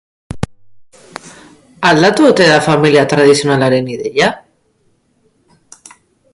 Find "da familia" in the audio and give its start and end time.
2.53-3.05